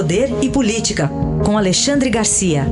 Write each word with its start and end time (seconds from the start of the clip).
Poder 0.00 0.28
e 0.42 0.48
Política, 0.50 1.10
com 1.44 1.58
Alexandre 1.58 2.08
Garcia. 2.08 2.62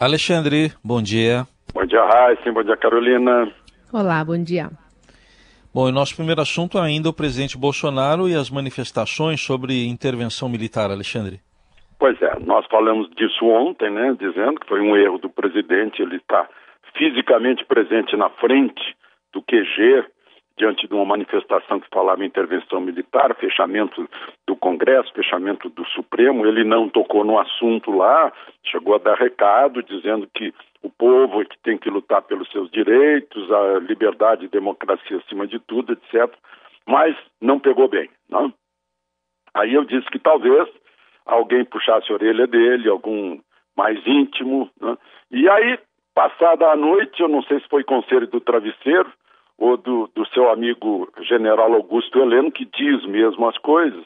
Alexandre, 0.00 0.72
bom 0.82 1.02
dia. 1.02 1.46
Bom 1.74 1.84
dia, 1.84 2.02
Raíssa. 2.02 2.50
Bom 2.50 2.62
dia, 2.62 2.78
Carolina. 2.78 3.52
Olá, 3.92 4.24
bom 4.24 4.42
dia. 4.42 4.70
Bom, 5.74 5.86
e 5.86 5.92
nosso 5.92 6.16
primeiro 6.16 6.40
assunto 6.40 6.78
ainda 6.78 7.10
o 7.10 7.12
presidente 7.12 7.58
Bolsonaro 7.58 8.26
e 8.26 8.34
as 8.34 8.48
manifestações 8.48 9.42
sobre 9.42 9.86
intervenção 9.86 10.48
militar, 10.48 10.90
Alexandre. 10.90 11.40
Pois 11.98 12.16
é, 12.22 12.38
nós 12.38 12.64
falamos 12.70 13.10
disso 13.10 13.44
ontem, 13.44 13.90
né, 13.90 14.16
dizendo 14.18 14.58
que 14.58 14.66
foi 14.66 14.80
um 14.80 14.96
erro 14.96 15.18
do 15.18 15.28
presidente, 15.28 16.00
ele 16.00 16.16
está 16.16 16.48
fisicamente 16.96 17.66
presente 17.66 18.16
na 18.16 18.30
frente 18.30 18.98
do 19.32 19.42
QG, 19.42 20.04
diante 20.60 20.86
de 20.86 20.94
uma 20.94 21.06
manifestação 21.06 21.80
que 21.80 21.88
falava 21.88 22.22
em 22.22 22.26
intervenção 22.26 22.82
militar, 22.82 23.34
fechamento 23.36 24.06
do 24.46 24.54
Congresso, 24.54 25.10
fechamento 25.14 25.70
do 25.70 25.86
Supremo, 25.86 26.46
ele 26.46 26.64
não 26.64 26.86
tocou 26.86 27.24
no 27.24 27.38
assunto 27.38 27.90
lá, 27.90 28.30
chegou 28.64 28.94
a 28.94 28.98
dar 28.98 29.14
recado 29.14 29.82
dizendo 29.82 30.28
que 30.34 30.52
o 30.82 30.90
povo 30.90 31.40
é 31.40 31.46
que 31.46 31.58
tem 31.62 31.78
que 31.78 31.88
lutar 31.88 32.20
pelos 32.22 32.50
seus 32.50 32.70
direitos, 32.70 33.50
a 33.50 33.78
liberdade 33.78 34.44
e 34.44 34.48
democracia 34.48 35.16
acima 35.16 35.46
de 35.46 35.58
tudo, 35.60 35.94
etc. 35.94 36.30
Mas 36.86 37.16
não 37.40 37.58
pegou 37.58 37.88
bem. 37.88 38.10
Não? 38.28 38.52
Aí 39.54 39.72
eu 39.72 39.84
disse 39.84 40.10
que 40.10 40.18
talvez 40.18 40.68
alguém 41.24 41.64
puxasse 41.64 42.10
a 42.10 42.14
orelha 42.14 42.46
dele, 42.46 42.88
algum 42.88 43.38
mais 43.74 43.98
íntimo. 44.06 44.70
Né? 44.78 44.98
E 45.30 45.48
aí, 45.48 45.78
passada 46.14 46.70
a 46.70 46.76
noite, 46.76 47.22
eu 47.22 47.28
não 47.28 47.42
sei 47.44 47.60
se 47.60 47.68
foi 47.68 47.82
conselho 47.82 48.26
do 48.26 48.40
travesseiro 48.40 49.10
ou 49.60 49.76
do, 49.76 50.10
do 50.14 50.26
seu 50.28 50.50
amigo 50.50 51.08
general 51.20 51.72
Augusto 51.74 52.18
Heleno, 52.18 52.50
que 52.50 52.64
diz 52.64 53.04
mesmo 53.06 53.46
as 53.46 53.58
coisas. 53.58 54.04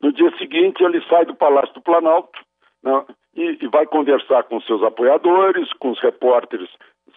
No 0.00 0.12
dia 0.12 0.30
seguinte, 0.36 0.84
ele 0.84 1.02
sai 1.08 1.24
do 1.24 1.34
Palácio 1.34 1.74
do 1.74 1.80
Planalto 1.80 2.38
né? 2.82 3.04
e, 3.34 3.58
e 3.62 3.68
vai 3.68 3.86
conversar 3.86 4.44
com 4.44 4.60
seus 4.60 4.82
apoiadores, 4.82 5.72
com 5.74 5.90
os 5.90 6.00
repórteres, 6.00 6.68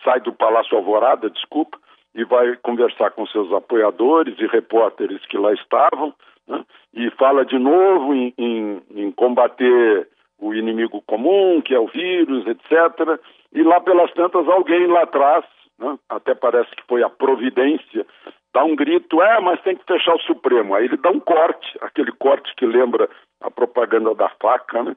sai 0.04 0.22
do 0.22 0.34
Palácio 0.34 0.78
Alvorada, 0.78 1.30
desculpa, 1.30 1.78
e 2.16 2.24
vai 2.24 2.56
conversar 2.58 3.12
com 3.12 3.26
seus 3.28 3.52
apoiadores 3.52 4.40
e 4.40 4.48
repórteres 4.48 5.26
que 5.26 5.38
lá 5.38 5.54
estavam, 5.54 6.14
né? 6.48 6.64
e 6.94 7.10
fala 7.12 7.44
de 7.44 7.60
novo 7.60 8.14
em, 8.14 8.34
em, 8.38 8.82
em, 8.96 9.12
combater 9.12 10.08
o 10.40 10.54
inimigo 10.54 11.02
comum, 11.06 11.62
que 11.62 11.74
é 11.74 11.80
o 11.80 11.88
vírus, 11.88 12.46
etc. 12.48 13.20
E 13.54 13.62
lá 13.62 13.82
pelas 13.82 14.12
tantas, 14.14 14.48
alguém 14.48 14.88
lá 14.88 15.04
atrás, 15.04 15.44
né? 15.84 16.00
até 16.10 16.34
parece 16.34 16.72
que 16.72 16.84
foi 16.88 17.04
a 17.04 17.10
providência, 17.10 18.06
dá 18.54 18.64
um 18.64 18.76
grito, 18.76 19.22
é, 19.22 19.40
mas 19.42 19.62
tem 19.62 19.76
que 19.76 19.86
fechar 19.86 20.16
o 20.16 20.22
Supremo. 20.22 20.74
Aí 20.74 20.86
ele 20.86 20.98
dá 20.98 21.10
um 21.10 21.20
corte, 21.20 21.78
aquele 21.82 22.12
corte 22.14 22.54
que 22.56 22.66
lembra 22.66 23.10
a 23.42 23.52
propaganda 23.52 24.16
da 24.16 24.30
faca, 24.42 24.82
né? 24.84 24.96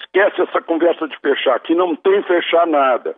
Esquece 0.00 0.40
essa 0.42 0.62
conversa 0.62 1.08
de 1.08 1.18
fechar. 1.18 1.56
Aqui 1.56 1.74
não 1.74 1.96
tem 1.96 2.22
fechar 2.22 2.66
nada. 2.66 3.16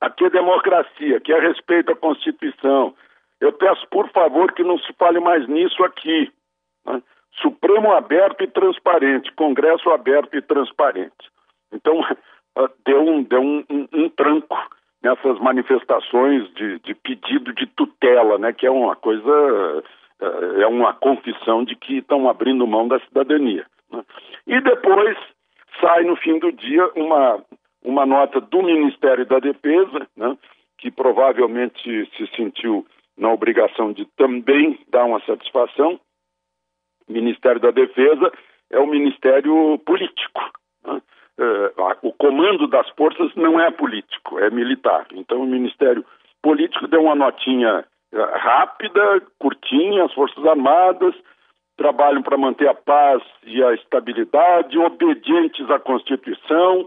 Aqui 0.00 0.24
é 0.24 0.30
democracia, 0.30 1.18
aqui 1.18 1.32
é 1.32 1.38
respeito 1.38 1.92
à 1.92 1.96
Constituição. 1.96 2.94
Eu 3.38 3.52
peço, 3.52 3.86
por 3.88 4.08
favor, 4.10 4.52
que 4.52 4.62
não 4.62 4.78
se 4.78 4.92
fale 4.94 5.20
mais 5.20 5.46
nisso 5.46 5.84
aqui. 5.84 6.32
Né? 6.86 7.02
Supremo 7.42 7.92
aberto 7.92 8.42
e 8.42 8.46
transparente, 8.46 9.32
Congresso 9.32 9.90
aberto 9.90 10.34
e 10.36 10.40
transparente. 10.40 11.30
Então, 11.70 12.00
deu 12.86 13.02
um, 13.02 13.22
deu 13.22 13.40
um, 13.42 13.64
um, 13.68 13.88
um 13.92 14.08
tranco 14.08 14.56
nessas 15.04 15.38
manifestações 15.38 16.50
de, 16.54 16.78
de, 16.80 16.94
pedido 16.94 17.52
de 17.52 17.66
tutela, 17.66 18.38
né? 18.38 18.54
que 18.54 18.66
é 18.66 18.70
uma 18.70 18.96
coisa, 18.96 19.84
eh, 20.20 20.62
é 20.62 20.66
uma 20.66 20.94
confissão 20.94 21.62
de 21.62 21.76
que 21.76 21.98
estão 21.98 22.26
abrindo 22.26 22.66
mão 22.66 22.88
da 22.88 22.98
cidadania. 23.00 23.66
Né? 23.92 24.02
E 24.46 24.60
depois 24.62 25.16
sai 25.78 26.04
no 26.04 26.16
fim 26.16 26.38
do 26.38 26.50
dia 26.50 26.90
uma, 26.96 27.44
uma 27.84 28.06
nota 28.06 28.40
do 28.40 28.62
Ministério 28.62 29.26
da 29.26 29.38
Defesa, 29.38 30.08
né, 30.16 30.38
que 30.78 30.90
provavelmente 30.90 32.10
se 32.16 32.26
sentiu 32.34 32.86
na 33.16 33.30
obrigação 33.30 33.92
de 33.92 34.06
também 34.16 34.78
dar 34.88 35.04
uma 35.04 35.20
satisfação. 35.20 36.00
Ministério 37.06 37.60
da 37.60 37.70
Defesa 37.70 38.32
é 38.70 38.78
o 38.78 38.86
Ministério 38.86 39.78
político. 39.84 40.40
Né? 40.86 41.02
É, 41.38 41.72
o 42.02 42.12
comando 42.12 42.66
das 42.68 42.88
forças 42.90 43.34
não 43.34 43.60
é 43.60 43.70
político, 43.70 44.38
é 44.38 44.50
militar. 44.50 45.06
Então, 45.12 45.40
o 45.40 45.46
Ministério 45.46 46.04
Político 46.42 46.86
deu 46.86 47.02
uma 47.02 47.14
notinha 47.14 47.84
é, 48.12 48.22
rápida, 48.38 49.22
curtinha, 49.38 50.04
as 50.04 50.12
Forças 50.12 50.44
Armadas 50.46 51.14
trabalham 51.76 52.22
para 52.22 52.38
manter 52.38 52.68
a 52.68 52.74
paz 52.74 53.22
e 53.44 53.62
a 53.62 53.74
estabilidade, 53.74 54.78
obedientes 54.78 55.68
à 55.70 55.78
Constituição. 55.78 56.86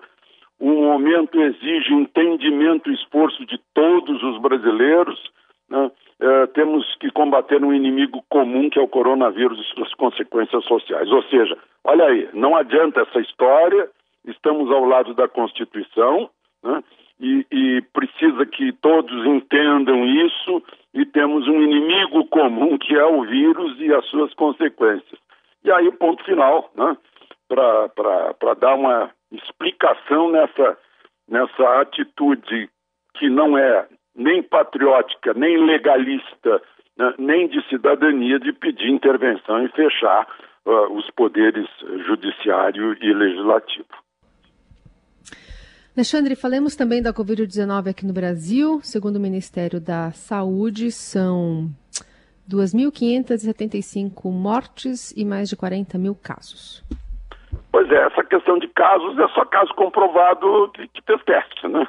O 0.59 0.69
momento 0.69 1.39
exige 1.39 1.93
entendimento 1.93 2.89
e 2.89 2.95
esforço 2.95 3.45
de 3.45 3.59
todos 3.73 4.21
os 4.23 4.41
brasileiros. 4.41 5.19
Né? 5.69 5.91
É, 6.19 6.47
temos 6.47 6.95
que 6.95 7.11
combater 7.11 7.63
um 7.63 7.73
inimigo 7.73 8.23
comum 8.29 8.69
que 8.69 8.79
é 8.79 8.81
o 8.81 8.87
coronavírus 8.87 9.59
e 9.59 9.75
suas 9.75 9.93
consequências 9.95 10.63
sociais. 10.65 11.11
Ou 11.11 11.21
seja, 11.23 11.57
olha 11.83 12.05
aí, 12.05 12.29
não 12.33 12.55
adianta 12.55 13.01
essa 13.01 13.19
história, 13.19 13.89
estamos 14.27 14.69
ao 14.71 14.83
lado 14.83 15.13
da 15.13 15.27
Constituição 15.27 16.29
né? 16.63 16.83
e, 17.19 17.45
e 17.51 17.81
precisa 17.93 18.45
que 18.45 18.71
todos 18.73 19.25
entendam 19.25 20.05
isso 20.05 20.63
e 20.93 21.05
temos 21.05 21.47
um 21.47 21.61
inimigo 21.61 22.25
comum 22.27 22.77
que 22.77 22.95
é 22.95 23.05
o 23.05 23.23
vírus 23.23 23.79
e 23.79 23.93
as 23.93 24.05
suas 24.07 24.33
consequências. 24.33 25.19
E 25.63 25.71
aí, 25.71 25.91
ponto 25.93 26.23
final, 26.23 26.69
né? 26.75 26.97
para 27.47 28.53
dar 28.59 28.75
uma 28.75 29.09
explicação 29.31 30.31
nessa, 30.31 30.77
nessa 31.27 31.81
atitude 31.81 32.69
que 33.15 33.29
não 33.29 33.57
é 33.57 33.87
nem 34.15 34.41
patriótica, 34.43 35.33
nem 35.33 35.57
legalista, 35.65 36.61
né? 36.97 37.13
nem 37.17 37.47
de 37.47 37.61
cidadania, 37.69 38.39
de 38.39 38.51
pedir 38.53 38.89
intervenção 38.89 39.63
e 39.63 39.69
fechar 39.69 40.27
uh, 40.65 40.93
os 40.93 41.09
poderes 41.11 41.67
judiciário 42.05 42.97
e 43.01 43.13
legislativo. 43.13 43.87
Alexandre, 45.97 46.35
falemos 46.35 46.75
também 46.75 47.01
da 47.01 47.11
Covid-19 47.11 47.89
aqui 47.89 48.05
no 48.05 48.13
Brasil. 48.13 48.79
Segundo 48.83 49.15
o 49.15 49.19
Ministério 49.19 49.81
da 49.81 50.11
Saúde, 50.11 50.91
são 50.91 51.71
2.575 52.47 54.31
mortes 54.31 55.11
e 55.17 55.25
mais 55.25 55.49
de 55.49 55.55
40 55.55 55.97
mil 55.97 56.13
casos. 56.13 56.83
Pois 57.71 57.89
é, 57.89 58.05
essa 58.05 58.23
questão 58.23 58.59
de 58.59 58.67
casos 58.67 59.17
é 59.17 59.27
só 59.29 59.43
caso 59.45 59.73
comprovado 59.73 60.69
que, 60.75 60.87
que 60.87 61.01
teste, 61.25 61.67
né? 61.67 61.87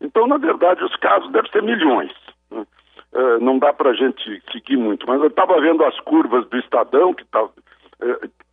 Então, 0.00 0.28
na 0.28 0.36
verdade, 0.36 0.84
os 0.84 0.94
casos 0.94 1.32
devem 1.32 1.50
ser 1.50 1.64
milhões. 1.64 2.12
Né? 2.52 2.64
É, 3.12 3.38
não 3.40 3.58
dá 3.58 3.72
para 3.72 3.90
a 3.90 3.94
gente 3.94 4.40
seguir 4.52 4.76
muito, 4.76 5.08
mas 5.08 5.20
eu 5.20 5.26
estava 5.26 5.60
vendo 5.60 5.84
as 5.84 5.98
curvas 6.02 6.48
do 6.48 6.56
Estadão 6.56 7.12
que 7.12 7.24
estão 7.24 7.48
tá, 7.48 7.54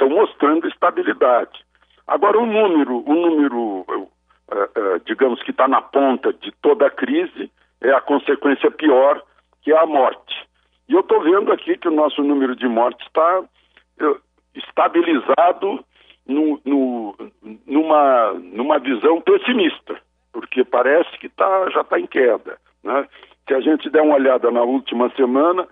é, 0.01 0.05
mostrando 0.09 0.67
estabilidade. 0.67 1.63
Agora, 2.07 2.39
o 2.39 2.47
número, 2.47 3.03
o 3.07 3.13
número 3.13 3.85
digamos 5.05 5.41
que 5.43 5.51
está 5.51 5.67
na 5.67 5.81
ponta 5.81 6.31
de 6.33 6.51
toda 6.61 6.87
a 6.87 6.91
crise, 6.91 7.51
é 7.81 7.91
a 7.91 8.01
consequência 8.01 8.71
pior, 8.71 9.21
que 9.61 9.71
é 9.71 9.77
a 9.77 9.85
morte. 9.85 10.47
E 10.87 10.93
eu 10.93 11.01
estou 11.01 11.21
vendo 11.21 11.51
aqui 11.51 11.77
que 11.77 11.87
o 11.87 11.95
nosso 11.95 12.23
número 12.23 12.55
de 12.55 12.67
mortes 12.67 13.05
está 13.05 13.41
uh, 13.41 14.21
estabilizado 14.55 15.83
no, 16.25 16.59
no, 16.65 17.15
numa, 17.65 18.33
numa 18.33 18.79
visão 18.79 19.21
pessimista, 19.21 19.99
porque 20.31 20.63
parece 20.63 21.17
que 21.19 21.29
tá, 21.29 21.69
já 21.71 21.81
está 21.81 21.99
em 21.99 22.07
queda. 22.07 22.57
Né? 22.83 23.07
Se 23.47 23.53
a 23.53 23.59
gente 23.59 23.89
der 23.89 24.01
uma 24.01 24.15
olhada 24.15 24.49
na 24.51 24.61
última 24.61 25.09
semana, 25.15 25.67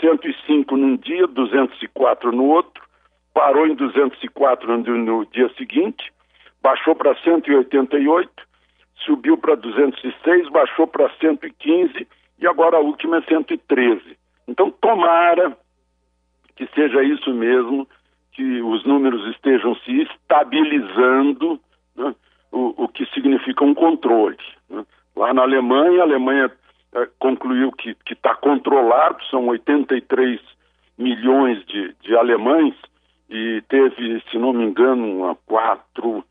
105 0.00 0.76
num 0.76 0.96
dia, 0.96 1.26
204 1.26 2.32
no 2.32 2.46
outro, 2.46 2.82
parou 3.34 3.66
em 3.66 3.74
204 3.74 4.78
no, 4.78 4.98
no 4.98 5.26
dia 5.26 5.48
seguinte, 5.56 6.12
baixou 6.64 6.94
para 6.94 7.14
188, 7.16 8.30
subiu 9.04 9.36
para 9.36 9.54
206, 9.54 10.48
baixou 10.48 10.86
para 10.86 11.10
115 11.20 12.08
e 12.38 12.46
agora 12.46 12.78
a 12.78 12.80
última 12.80 13.18
é 13.18 13.22
113. 13.22 14.16
Então, 14.48 14.70
tomara 14.70 15.54
que 16.56 16.66
seja 16.74 17.02
isso 17.02 17.34
mesmo, 17.34 17.86
que 18.32 18.62
os 18.62 18.82
números 18.86 19.26
estejam 19.28 19.74
se 19.76 20.02
estabilizando, 20.02 21.60
né, 21.94 22.14
o, 22.50 22.84
o, 22.84 22.88
que 22.88 23.04
significa 23.06 23.62
um 23.62 23.74
controle. 23.74 24.38
Né. 24.70 24.86
Lá 25.14 25.34
na 25.34 25.42
Alemanha, 25.42 26.00
a 26.00 26.04
Alemanha 26.04 26.50
é, 26.94 27.08
concluiu 27.18 27.72
que 27.72 27.94
está 28.10 28.34
controlado, 28.36 29.22
são 29.26 29.48
83 29.48 30.40
milhões 30.96 31.62
de, 31.66 31.94
de 32.00 32.16
alemães, 32.16 32.74
e 33.28 33.62
teve, 33.68 34.22
se 34.30 34.38
não 34.38 34.52
me 34.52 34.64
engano, 34.64 35.18
uma 35.18 35.34
quatro 35.46 36.24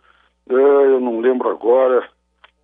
eu 0.47 0.99
não 0.99 1.19
lembro 1.19 1.49
agora, 1.49 2.07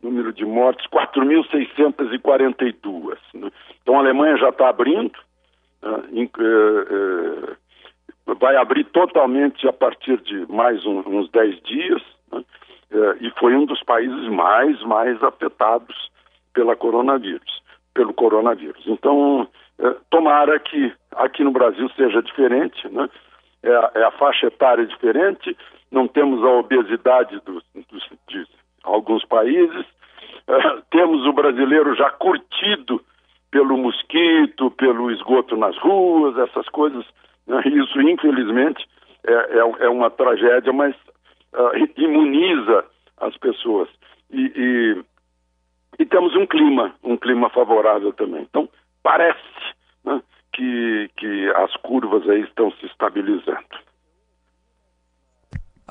número 0.02 0.34
de 0.34 0.44
mortes 0.46 0.86
4.642. 0.88 3.18
Né? 3.34 3.52
Então 3.81 3.96
a 3.96 4.00
Alemanha 4.00 4.38
já 4.38 4.50
está 4.50 4.70
abrindo, 4.70 5.18
né? 5.81 6.04
vai 8.40 8.56
abrir 8.56 8.84
totalmente 8.86 9.68
a 9.68 9.74
partir 9.74 10.22
de 10.22 10.46
mais 10.52 10.86
uns 10.86 11.30
10 11.31 11.62
dias, 11.64 12.04
né? 12.31 12.44
e 13.22 13.31
foi 13.40 13.56
um 13.56 13.66
dos 13.66 13.81
países 13.84 14.28
mais, 14.30 14.80
mais 14.84 15.24
afetados 15.24 16.12
pela 16.54 16.76
coronavírus, 16.76 17.64
pelo 17.94 18.14
coronavírus. 18.14 18.84
Então, 18.88 19.48
tomara 20.10 20.60
que 20.60 20.92
aqui 21.12 21.44
no 21.44 21.52
Brasil 21.52 21.90
seja 21.96 22.22
diferente, 22.22 22.88
né? 22.90 23.10
é, 23.64 24.00
é 24.00 24.04
a 24.04 24.12
faixa 24.12 24.48
etária 24.48 24.86
diferente, 24.86 25.56
não 25.91 26.07
temos 26.07 26.44
a 26.44 26.50
obesidade 26.50 27.39
dos, 27.45 27.63
dos, 27.89 28.09
de 28.27 28.45
alguns 28.83 29.25
países, 29.25 29.86
uh, 30.47 30.81
temos 30.91 31.25
o 31.25 31.33
brasileiro 31.33 31.95
já 31.95 32.09
curtido 32.12 33.01
pelo 33.51 33.77
mosquito, 33.77 34.71
pelo 34.71 35.12
esgoto 35.12 35.57
nas 35.57 35.77
ruas, 35.77 36.38
essas 36.38 36.68
coisas. 36.69 37.06
Né? 37.47 37.62
Isso, 37.65 38.00
infelizmente, 38.01 38.88
é, 39.25 39.33
é, 39.33 39.86
é, 39.86 39.89
uma 39.89 40.09
tragédia, 40.09 40.71
mas 40.71 40.95
uh, 41.53 41.71
imuniza 41.97 42.85
as 43.18 43.35
pessoas. 43.38 43.89
E, 44.31 44.51
e, 44.56 45.03
e, 46.00 46.06
temos 46.06 46.35
um 46.35 46.45
clima, 46.45 46.94
um 47.03 47.18
clima 47.18 47.50
favorável 47.50 48.13
também. 48.13 48.44
Então, 48.44 48.69
parece 49.01 49.39
né, 50.06 50.21
que, 50.53 51.09
que 51.18 51.50
as 51.56 51.75
curvas 51.77 52.27
aí 52.30 52.42
estão 52.42 52.71
se 52.74 52.85
estabilizando. 52.85 53.88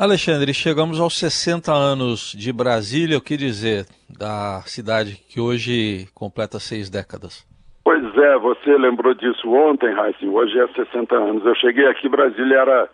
Alexandre, 0.00 0.54
chegamos 0.54 1.00
aos 1.00 1.18
60 1.18 1.72
anos 1.72 2.30
de 2.30 2.52
Brasília, 2.52 3.18
o 3.18 3.20
que 3.20 3.36
dizer 3.36 3.84
da 4.08 4.62
cidade 4.64 5.16
que 5.28 5.40
hoje 5.40 6.06
completa 6.14 6.60
seis 6.60 6.88
décadas? 6.88 7.44
Pois 7.82 8.04
é, 8.16 8.38
você 8.38 8.78
lembrou 8.78 9.12
disso 9.12 9.50
ontem, 9.50 9.92
Raíssa, 9.92 10.24
hoje 10.24 10.56
é 10.56 10.68
60 10.68 11.16
anos. 11.16 11.44
Eu 11.44 11.54
cheguei 11.56 11.84
aqui, 11.88 12.08
Brasília 12.08 12.58
era, 12.58 12.88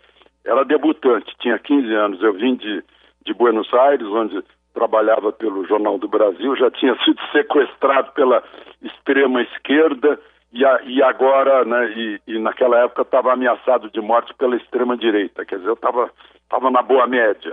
era 0.46 0.64
debutante, 0.64 1.30
tinha 1.40 1.58
15 1.58 1.92
anos. 1.92 2.22
Eu 2.22 2.32
vim 2.32 2.54
de, 2.54 2.82
de 3.26 3.34
Buenos 3.34 3.68
Aires, 3.74 4.06
onde 4.06 4.42
trabalhava 4.72 5.30
pelo 5.30 5.66
Jornal 5.66 5.98
do 5.98 6.08
Brasil, 6.08 6.56
já 6.56 6.70
tinha 6.70 6.96
sido 7.04 7.20
sequestrado 7.32 8.12
pela 8.12 8.42
extrema 8.80 9.42
esquerda 9.42 10.18
e, 10.54 10.64
a, 10.64 10.80
e 10.86 11.02
agora, 11.02 11.66
né, 11.66 11.92
e, 11.94 12.20
e 12.28 12.38
naquela 12.38 12.78
época 12.78 13.02
estava 13.02 13.34
ameaçado 13.34 13.90
de 13.90 14.00
morte 14.00 14.32
pela 14.38 14.56
extrema 14.56 14.96
direita, 14.96 15.44
quer 15.44 15.56
dizer, 15.56 15.68
eu 15.68 15.74
estava 15.74 16.10
tava 16.54 16.70
na 16.70 16.82
boa 16.82 17.06
média. 17.06 17.52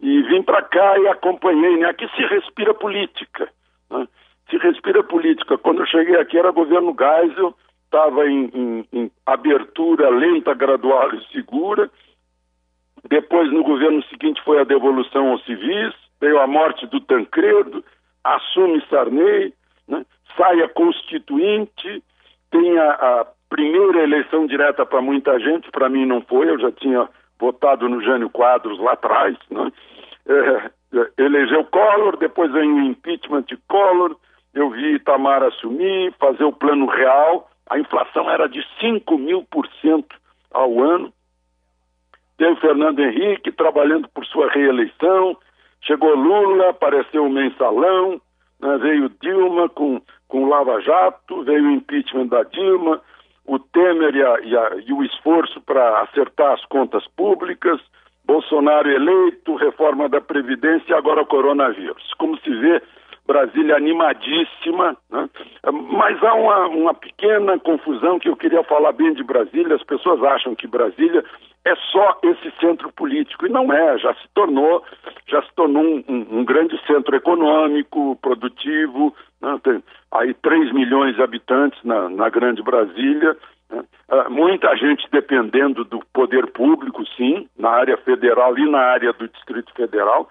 E 0.00 0.22
vim 0.22 0.42
para 0.42 0.62
cá 0.62 0.98
e 0.98 1.08
acompanhei, 1.08 1.76
né, 1.78 1.88
aqui 1.88 2.08
se 2.14 2.22
respira 2.22 2.72
política, 2.72 3.48
né, 3.90 4.06
se 4.48 4.56
respira 4.56 5.02
política. 5.02 5.58
Quando 5.58 5.80
eu 5.80 5.86
cheguei 5.86 6.16
aqui 6.16 6.38
era 6.38 6.52
governo 6.52 6.96
Geisel, 6.96 7.54
estava 7.84 8.26
em, 8.28 8.50
em, 8.54 8.88
em 8.92 9.10
abertura 9.26 10.08
lenta, 10.10 10.54
gradual 10.54 11.12
e 11.14 11.26
segura, 11.32 11.90
depois 13.08 13.52
no 13.52 13.64
governo 13.64 14.02
seguinte 14.04 14.40
foi 14.44 14.60
a 14.60 14.64
devolução 14.64 15.30
aos 15.32 15.44
civis, 15.44 15.92
veio 16.20 16.38
a 16.38 16.46
morte 16.46 16.86
do 16.86 17.00
Tancredo, 17.00 17.84
assume 18.22 18.82
Sarney, 18.88 19.52
né, 19.88 20.06
sai 20.36 20.62
a 20.62 20.68
constituinte, 20.68 22.02
tem 22.50 22.78
a, 22.78 22.90
a 22.92 23.26
primeira 23.48 24.04
eleição 24.04 24.46
direta 24.46 24.86
para 24.86 25.02
muita 25.02 25.38
gente, 25.40 25.70
para 25.72 25.88
mim 25.88 26.06
não 26.06 26.22
foi, 26.22 26.48
eu 26.48 26.58
já 26.60 26.70
tinha 26.70 27.08
votado 27.40 27.88
no 27.88 28.02
Jânio 28.02 28.30
Quadros 28.30 28.78
lá 28.78 28.92
atrás, 28.92 29.36
né? 29.50 29.72
É, 30.28 30.70
é, 30.98 31.10
elegeu 31.18 31.64
Collor, 31.64 32.16
depois 32.16 32.52
vem 32.52 32.70
o 32.70 32.82
impeachment 32.82 33.42
de 33.42 33.56
Collor, 33.68 34.16
eu 34.54 34.70
vi 34.70 34.94
Itamar 34.94 35.42
assumir, 35.42 36.12
fazer 36.20 36.44
o 36.44 36.52
plano 36.52 36.86
real, 36.86 37.48
a 37.68 37.78
inflação 37.78 38.30
era 38.30 38.48
de 38.48 38.62
5 38.80 39.16
mil 39.16 39.44
por 39.50 39.66
cento 39.80 40.16
ao 40.52 40.80
ano. 40.82 41.12
Tem 42.36 42.52
o 42.52 42.56
Fernando 42.56 43.00
Henrique 43.00 43.52
trabalhando 43.52 44.08
por 44.08 44.26
sua 44.26 44.50
reeleição, 44.50 45.36
chegou 45.82 46.14
Lula, 46.14 46.70
apareceu 46.70 47.24
o 47.24 47.30
mensalão, 47.30 48.20
né? 48.60 48.78
veio 48.78 49.10
Dilma 49.20 49.68
com 49.68 50.00
com 50.30 50.48
Lava 50.48 50.80
Jato, 50.80 51.42
veio 51.42 51.64
o 51.64 51.70
impeachment 51.72 52.28
da 52.28 52.44
Dilma, 52.44 53.02
o 53.50 53.58
Temer 53.58 54.14
e, 54.14 54.22
a, 54.22 54.40
e, 54.42 54.56
a, 54.56 54.76
e 54.86 54.92
o 54.92 55.02
esforço 55.02 55.60
para 55.62 56.02
acertar 56.02 56.52
as 56.52 56.64
contas 56.66 57.04
públicas, 57.16 57.80
Bolsonaro 58.24 58.88
eleito, 58.88 59.56
reforma 59.56 60.08
da 60.08 60.20
Previdência 60.20 60.92
e 60.92 60.94
agora 60.94 61.22
o 61.22 61.26
coronavírus. 61.26 62.14
Como 62.16 62.38
se 62.38 62.48
vê, 62.48 62.80
Brasília 63.26 63.74
animadíssima, 63.74 64.96
né? 65.10 65.28
mas 65.72 66.22
há 66.22 66.34
uma, 66.34 66.68
uma 66.68 66.94
pequena 66.94 67.58
confusão 67.58 68.20
que 68.20 68.28
eu 68.28 68.36
queria 68.36 68.62
falar 68.62 68.92
bem 68.92 69.12
de 69.14 69.24
Brasília. 69.24 69.74
As 69.74 69.82
pessoas 69.82 70.22
acham 70.22 70.54
que 70.54 70.68
Brasília 70.68 71.24
é 71.64 71.74
só 71.92 72.18
esse 72.22 72.50
centro 72.58 72.90
político 72.92 73.46
e 73.46 73.50
não 73.50 73.72
é. 73.72 73.98
Já 73.98 74.14
se 74.14 74.28
tornou, 74.34 74.82
já 75.28 75.42
se 75.42 75.54
tornou 75.54 75.82
um, 75.82 76.04
um, 76.08 76.38
um 76.38 76.44
grande 76.44 76.78
centro 76.86 77.14
econômico, 77.14 78.16
produtivo. 78.16 79.14
Né? 79.40 79.60
Tem 79.62 79.82
aí 80.12 80.34
3 80.34 80.72
milhões 80.72 81.16
de 81.16 81.22
habitantes 81.22 81.82
na, 81.84 82.08
na 82.08 82.28
grande 82.28 82.62
Brasília. 82.62 83.36
Né? 83.70 83.84
Uh, 84.10 84.30
muita 84.30 84.74
gente 84.76 85.06
dependendo 85.10 85.84
do 85.84 86.00
poder 86.12 86.46
público, 86.48 87.04
sim, 87.16 87.48
na 87.58 87.70
área 87.70 87.96
federal 87.98 88.58
e 88.58 88.68
na 88.68 88.80
área 88.80 89.12
do 89.12 89.28
Distrito 89.28 89.72
Federal 89.74 90.28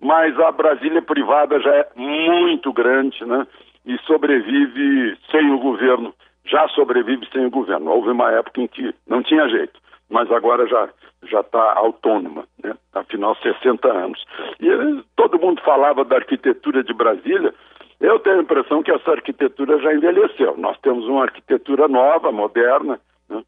mas 0.00 0.38
a 0.40 0.50
Brasília 0.50 1.02
privada 1.02 1.60
já 1.60 1.74
é 1.74 1.88
muito 1.94 2.72
grande, 2.72 3.22
né? 3.24 3.46
E 3.84 3.98
sobrevive 3.98 5.16
sem 5.30 5.50
o 5.50 5.58
governo, 5.58 6.14
já 6.44 6.66
sobrevive 6.68 7.28
sem 7.32 7.46
o 7.46 7.50
governo. 7.50 7.90
Houve 7.90 8.10
uma 8.10 8.30
época 8.32 8.62
em 8.62 8.66
que 8.66 8.94
não 9.06 9.22
tinha 9.22 9.46
jeito, 9.48 9.78
mas 10.10 10.30
agora 10.30 10.66
já 10.66 10.88
já 11.24 11.40
está 11.40 11.74
autônoma, 11.74 12.44
né? 12.62 12.74
Afinal, 12.94 13.36
60 13.36 13.86
anos. 13.88 14.24
E 14.58 15.04
todo 15.16 15.38
mundo 15.38 15.60
falava 15.62 16.04
da 16.04 16.16
arquitetura 16.16 16.82
de 16.82 16.94
Brasília. 16.94 17.54
Eu 18.00 18.18
tenho 18.20 18.38
a 18.38 18.42
impressão 18.42 18.82
que 18.82 18.90
essa 18.90 19.10
arquitetura 19.10 19.78
já 19.80 19.92
envelheceu. 19.92 20.56
Nós 20.56 20.78
temos 20.80 21.06
uma 21.06 21.24
arquitetura 21.24 21.86
nova, 21.88 22.32
moderna, 22.32 22.98
né? 23.28 23.42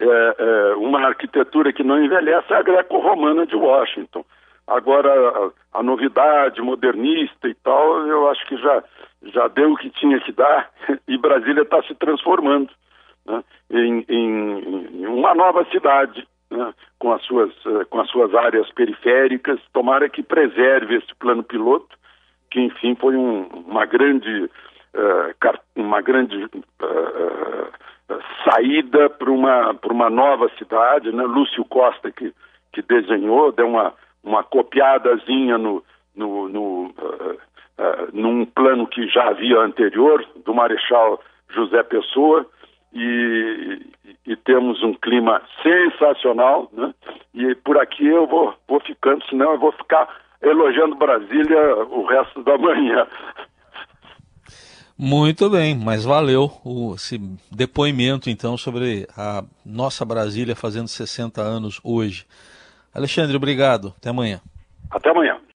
é, 0.00 0.36
é, 0.38 0.74
uma 0.76 1.06
arquitetura 1.06 1.72
que 1.72 1.82
não 1.82 2.02
envelhece 2.02 2.52
é 2.52 2.56
a 2.56 2.62
greco-romana 2.62 3.46
de 3.46 3.56
Washington. 3.56 4.24
Agora, 4.66 5.08
a, 5.72 5.78
a, 5.78 5.82
novidade 5.82 6.60
modernista 6.60 7.48
e 7.48 7.54
tal, 7.54 8.06
eu 8.06 8.28
acho 8.28 8.44
que 8.46 8.56
já, 8.56 8.82
já 9.22 9.48
deu 9.48 9.72
o 9.72 9.76
que 9.76 9.90
tinha 9.90 10.18
que 10.20 10.32
dar 10.32 10.70
e 11.06 11.16
Brasília 11.16 11.62
está 11.62 11.82
se 11.84 11.94
transformando 11.94 12.70
né, 13.26 13.44
em, 13.70 14.04
em, 14.08 14.55
uma 15.26 15.34
nova 15.34 15.64
cidade, 15.70 16.26
né, 16.50 16.72
com, 16.98 17.12
as 17.12 17.22
suas, 17.22 17.50
eh, 17.66 17.84
com 17.90 18.00
as 18.00 18.08
suas 18.10 18.34
áreas 18.34 18.70
periféricas. 18.72 19.60
Tomara 19.72 20.08
que 20.08 20.22
preserve 20.22 20.96
esse 20.96 21.14
plano 21.16 21.42
piloto, 21.42 21.96
que 22.50 22.60
enfim 22.60 22.94
foi 22.94 23.16
um, 23.16 23.42
uma 23.66 23.84
grande, 23.86 24.44
uh, 24.94 25.58
uma 25.74 26.00
grande 26.00 26.44
uh, 26.44 28.18
saída 28.48 29.10
para 29.10 29.30
uma, 29.30 29.76
uma 29.90 30.10
nova 30.10 30.48
cidade. 30.56 31.10
Né? 31.12 31.24
Lúcio 31.24 31.64
Costa, 31.64 32.10
que, 32.10 32.32
que 32.72 32.82
desenhou, 32.82 33.52
deu 33.52 33.68
uma 33.68 33.92
uma 34.26 34.42
copiadazinha 34.42 35.56
no, 35.56 35.82
no, 36.14 36.48
no 36.48 36.86
uh, 36.86 37.38
num 38.12 38.44
plano 38.44 38.86
que 38.86 39.06
já 39.08 39.28
havia 39.28 39.60
anterior, 39.60 40.26
do 40.44 40.52
Marechal 40.52 41.22
José 41.50 41.82
Pessoa, 41.84 42.44
e, 42.96 43.82
e, 44.26 44.36
temos 44.36 44.82
um 44.82 44.94
clima 44.94 45.42
sensacional, 45.62 46.70
né? 46.72 46.94
E 47.34 47.54
por 47.56 47.78
aqui 47.78 48.06
eu 48.06 48.26
vou, 48.26 48.54
vou 48.66 48.80
ficando, 48.80 49.24
senão 49.26 49.52
eu 49.52 49.58
vou 49.58 49.72
ficar 49.72 50.08
elogiando 50.42 50.96
Brasília 50.96 51.76
o 51.90 52.06
resto 52.06 52.42
da 52.42 52.56
manhã. 52.56 53.06
Muito 54.98 55.50
bem, 55.50 55.76
mas 55.76 56.04
valeu 56.04 56.50
o, 56.64 56.94
esse 56.94 57.18
depoimento 57.52 58.30
então 58.30 58.56
sobre 58.56 59.06
a 59.14 59.44
nossa 59.64 60.06
Brasília 60.06 60.56
fazendo 60.56 60.88
60 60.88 61.42
anos 61.42 61.78
hoje. 61.84 62.26
Alexandre, 62.94 63.36
obrigado. 63.36 63.92
Até 63.98 64.08
amanhã. 64.08 64.40
Até 64.90 65.10
amanhã. 65.10 65.36